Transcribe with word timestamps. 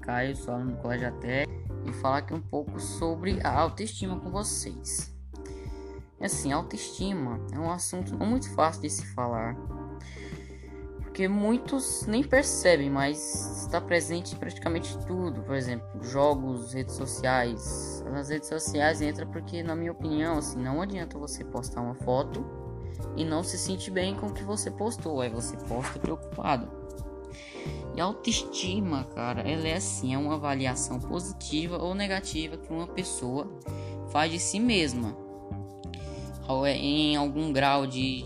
Caio, 0.00 0.36
sou 0.36 0.54
aluno 0.54 0.72
do 0.72 0.76
Colégio 0.78 1.08
Até, 1.08 1.46
e 1.86 1.92
falar 1.94 2.18
aqui 2.18 2.34
um 2.34 2.40
pouco 2.40 2.80
sobre 2.80 3.38
a 3.44 3.50
autoestima 3.50 4.18
com 4.18 4.30
vocês. 4.30 5.14
Assim, 6.20 6.52
autoestima 6.52 7.40
é 7.52 7.58
um 7.58 7.70
assunto 7.70 8.16
muito 8.18 8.52
fácil 8.54 8.82
de 8.82 8.90
se 8.90 9.06
falar, 9.14 9.56
porque 11.00 11.26
muitos 11.28 12.06
nem 12.06 12.22
percebem, 12.22 12.90
mas 12.90 13.62
está 13.62 13.80
presente 13.80 14.34
em 14.34 14.38
praticamente 14.38 14.98
tudo. 15.06 15.42
Por 15.42 15.54
exemplo, 15.54 16.02
jogos, 16.02 16.72
redes 16.72 16.94
sociais. 16.94 18.04
Nas 18.10 18.28
redes 18.28 18.48
sociais 18.48 19.00
entra 19.00 19.26
porque, 19.26 19.62
na 19.62 19.74
minha 19.74 19.92
opinião, 19.92 20.38
assim, 20.38 20.58
não 20.58 20.80
adianta 20.82 21.18
você 21.18 21.44
postar 21.44 21.80
uma 21.80 21.94
foto 21.94 22.44
e 23.16 23.24
não 23.24 23.42
se 23.42 23.58
sentir 23.58 23.90
bem 23.90 24.14
com 24.14 24.26
o 24.26 24.32
que 24.32 24.42
você 24.42 24.70
postou. 24.70 25.20
Aí 25.20 25.30
você 25.30 25.56
posta 25.56 25.98
preocupado. 25.98 26.79
E 27.94 28.00
autoestima, 28.00 29.04
cara, 29.14 29.42
ela 29.42 29.66
é 29.66 29.74
assim, 29.74 30.14
é 30.14 30.18
uma 30.18 30.34
avaliação 30.34 30.98
positiva 30.98 31.76
ou 31.82 31.94
negativa 31.94 32.56
que 32.56 32.72
uma 32.72 32.86
pessoa 32.86 33.50
faz 34.10 34.30
de 34.30 34.38
si 34.38 34.58
mesma. 34.60 35.16
É 36.66 36.76
em 36.76 37.14
algum 37.14 37.52
grau 37.52 37.86
de 37.86 38.24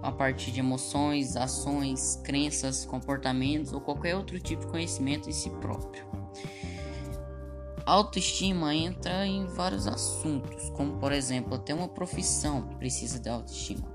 a 0.00 0.10
partir 0.10 0.50
de 0.50 0.60
emoções, 0.60 1.36
ações, 1.36 2.20
crenças, 2.24 2.84
comportamentos 2.84 3.72
ou 3.72 3.80
qualquer 3.80 4.16
outro 4.16 4.38
tipo 4.40 4.66
de 4.66 4.70
conhecimento 4.70 5.28
em 5.28 5.32
si 5.32 5.48
próprio. 5.50 6.04
Autoestima 7.84 8.74
entra 8.74 9.26
em 9.26 9.46
vários 9.46 9.86
assuntos, 9.86 10.70
como 10.70 10.98
por 10.98 11.12
exemplo, 11.12 11.54
até 11.54 11.74
uma 11.74 11.88
profissão 11.88 12.62
precisa 12.78 13.18
de 13.18 13.28
autoestima. 13.28 13.88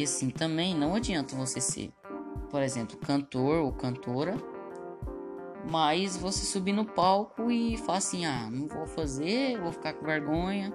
Que 0.00 0.04
assim 0.04 0.30
também 0.30 0.74
não 0.74 0.94
adianta 0.94 1.36
você 1.36 1.60
ser 1.60 1.92
por 2.48 2.62
exemplo, 2.62 2.96
cantor 2.96 3.58
ou 3.58 3.70
cantora, 3.70 4.34
mas 5.70 6.16
você 6.16 6.46
subir 6.46 6.72
no 6.72 6.86
palco 6.86 7.50
e 7.50 7.76
falar 7.76 7.98
assim: 7.98 8.24
ah, 8.24 8.48
não 8.50 8.66
vou 8.66 8.86
fazer, 8.86 9.60
vou 9.60 9.70
ficar 9.70 9.92
com 9.92 10.06
vergonha, 10.06 10.72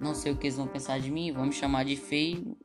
não 0.00 0.14
sei 0.14 0.32
o 0.32 0.36
que 0.38 0.46
eles 0.46 0.56
vão 0.56 0.66
pensar 0.66 0.98
de 0.98 1.10
mim, 1.10 1.30
vão 1.30 1.44
me 1.44 1.52
chamar 1.52 1.84
de 1.84 1.94
feio. 1.94 2.56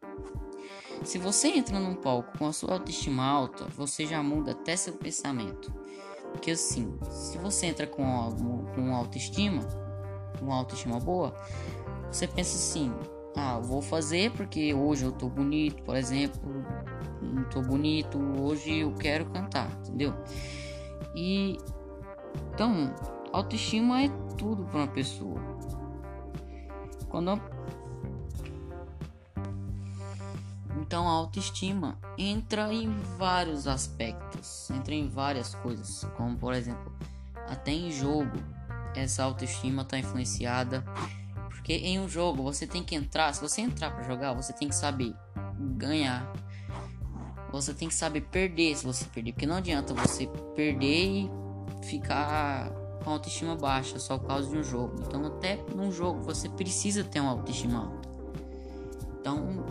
Se 1.03 1.17
você 1.17 1.49
entra 1.49 1.77
num 1.77 1.95
palco 1.95 2.37
com 2.37 2.47
a 2.47 2.53
sua 2.53 2.75
autoestima 2.75 3.25
alta, 3.25 3.65
você 3.65 4.05
já 4.05 4.23
muda 4.23 4.51
até 4.51 4.77
seu 4.77 4.93
pensamento. 4.93 5.69
Porque 6.31 6.51
assim, 6.51 6.97
se 7.11 7.37
você 7.39 7.65
entra 7.65 7.85
com, 7.85 8.05
com 8.73 8.95
autoestima, 8.95 9.63
com 10.39 10.53
autoestima 10.53 10.97
boa, 10.97 11.35
você 12.09 12.25
pensa 12.25 12.55
assim: 12.55 12.89
ah, 13.39 13.59
vou 13.59 13.81
fazer 13.81 14.31
porque 14.31 14.73
hoje 14.73 15.05
eu 15.05 15.11
tô 15.11 15.29
bonito, 15.29 15.81
por 15.83 15.95
exemplo, 15.95 16.41
não 17.21 17.43
tô 17.45 17.61
bonito, 17.61 18.19
hoje 18.39 18.79
eu 18.79 18.93
quero 18.93 19.25
cantar, 19.27 19.71
entendeu? 19.79 20.13
E 21.15 21.57
então, 22.53 22.93
autoestima 23.31 24.01
é 24.01 24.09
tudo 24.37 24.65
para 24.65 24.79
uma 24.79 24.87
pessoa. 24.87 25.39
Quando 27.07 27.41
então 30.81 31.07
a 31.07 31.11
autoestima 31.11 31.97
entra 32.17 32.73
em 32.73 32.89
vários 33.17 33.67
aspectos, 33.67 34.69
entra 34.71 34.93
em 34.93 35.07
várias 35.07 35.55
coisas, 35.55 36.05
como 36.17 36.37
por 36.37 36.53
exemplo, 36.53 36.91
até 37.47 37.71
em 37.71 37.91
jogo, 37.91 38.37
essa 38.95 39.23
autoestima 39.23 39.83
está 39.83 39.97
influenciada 39.97 40.83
porque 41.69 41.85
em 41.85 41.99
um 41.99 42.09
jogo 42.09 42.41
você 42.41 42.65
tem 42.65 42.83
que 42.83 42.95
entrar, 42.95 43.31
se 43.31 43.39
você 43.39 43.61
entrar 43.61 43.91
para 43.91 44.01
jogar, 44.01 44.33
você 44.33 44.51
tem 44.51 44.67
que 44.67 44.75
saber 44.75 45.13
ganhar, 45.77 46.33
você 47.51 47.75
tem 47.75 47.87
que 47.87 47.93
saber 47.93 48.21
perder 48.21 48.75
se 48.75 48.83
você 48.83 49.05
perder. 49.05 49.33
Porque 49.33 49.45
não 49.45 49.57
adianta 49.57 49.93
você 49.93 50.25
perder 50.55 51.05
e 51.05 51.31
ficar 51.83 52.71
com 53.03 53.11
autoestima 53.11 53.55
baixa 53.55 53.99
só 53.99 54.17
por 54.17 54.25
causa 54.25 54.49
de 54.49 54.57
um 54.57 54.63
jogo. 54.63 54.95
Então, 55.05 55.23
até 55.27 55.59
num 55.75 55.91
jogo 55.91 56.23
você 56.23 56.49
precisa 56.49 57.03
ter 57.03 57.19
uma 57.19 57.33
autoestima 57.33 57.83
alta. 57.83 58.09
Então, 59.21 59.63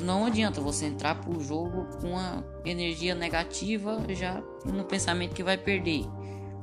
não 0.00 0.26
adianta 0.26 0.60
você 0.60 0.86
entrar 0.86 1.20
pro 1.20 1.40
jogo 1.40 1.86
com 2.00 2.08
uma 2.08 2.44
energia 2.64 3.14
negativa 3.14 4.04
já 4.08 4.42
no 4.64 4.82
pensamento 4.82 5.32
que 5.32 5.44
vai 5.44 5.56
perder. 5.56 6.04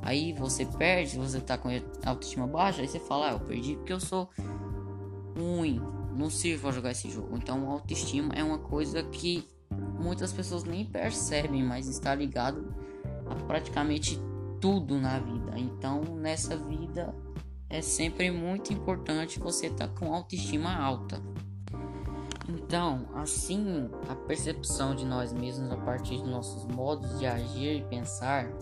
Aí 0.04 0.34
você 0.34 0.66
perde, 0.66 1.16
você 1.16 1.40
tá 1.40 1.56
com 1.56 1.70
autoestima 2.04 2.46
baixa, 2.46 2.82
aí 2.82 2.86
você 2.86 3.00
fala, 3.00 3.30
ah, 3.30 3.32
eu 3.32 3.40
perdi 3.40 3.74
porque 3.74 3.94
eu 3.94 3.98
sou 4.00 4.28
ruim, 5.34 5.80
não 6.14 6.28
sirvo 6.28 6.64
pra 6.64 6.72
jogar 6.72 6.90
esse 6.90 7.10
jogo. 7.10 7.34
Então, 7.38 7.70
autoestima 7.70 8.34
é 8.34 8.44
uma 8.44 8.58
coisa 8.58 9.02
que 9.02 9.48
muitas 9.98 10.30
pessoas 10.30 10.62
nem 10.62 10.84
percebem, 10.84 11.64
mas 11.64 11.88
está 11.88 12.14
ligado 12.14 12.74
a 13.30 13.34
praticamente 13.46 14.20
tudo 14.60 14.98
na 14.98 15.18
vida. 15.18 15.54
Então, 15.56 16.02
nessa 16.02 16.54
vida 16.54 17.14
é 17.70 17.80
sempre 17.80 18.30
muito 18.30 18.74
importante 18.74 19.40
você 19.40 19.68
estar 19.68 19.88
tá 19.88 19.94
com 19.98 20.12
autoestima 20.12 20.76
alta. 20.76 21.18
Então, 22.46 23.06
assim, 23.14 23.88
a 24.06 24.14
percepção 24.14 24.94
de 24.94 25.06
nós 25.06 25.32
mesmos 25.32 25.72
a 25.72 25.78
partir 25.78 26.18
dos 26.18 26.28
nossos 26.28 26.66
modos 26.66 27.18
de 27.18 27.24
agir 27.24 27.78
e 27.78 27.84
pensar 27.84 28.52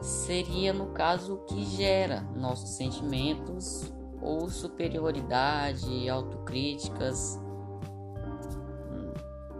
seria 0.00 0.72
no 0.72 0.88
caso 0.88 1.34
o 1.34 1.38
que 1.44 1.64
gera 1.64 2.22
nossos 2.34 2.70
sentimentos 2.70 3.92
ou 4.20 4.48
superioridade, 4.50 6.08
autocríticas 6.08 7.38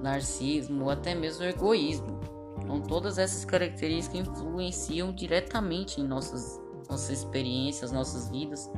narcisismo 0.02 0.84
ou 0.84 0.90
até 0.90 1.14
mesmo 1.14 1.44
egoísmo. 1.44 2.20
Então, 2.62 2.80
todas 2.80 3.18
essas 3.18 3.44
características 3.44 4.28
influenciam 4.28 5.12
diretamente 5.12 6.00
em 6.00 6.04
nossas, 6.04 6.60
nossas 6.88 7.10
experiências, 7.10 7.92
nossas 7.92 8.28
vidas, 8.28 8.70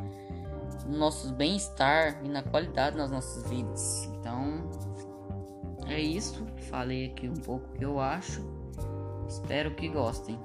no 0.87 0.99
nosso 0.99 1.33
bem-estar 1.35 2.21
e 2.25 2.29
na 2.29 2.43
qualidade 2.43 2.97
das 2.97 3.11
nossas 3.11 3.49
vidas. 3.49 4.09
Então, 4.19 4.71
é 5.89 6.01
isso. 6.01 6.45
Falei 6.71 7.07
aqui 7.07 7.29
um 7.29 7.35
pouco 7.35 7.69
o 7.69 7.73
que 7.73 7.85
eu 7.85 8.01
acho. 8.01 8.43
Espero 9.29 9.75
que 9.75 9.89
gostem. 9.89 10.39